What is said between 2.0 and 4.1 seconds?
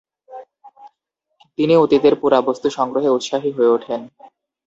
পুরাবস্তু সংগ্রহে উৎসাহী হয়ে ওঠেন।